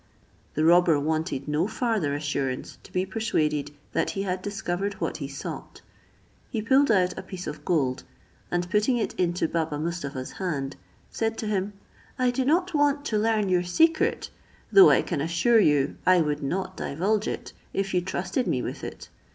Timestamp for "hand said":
10.31-11.37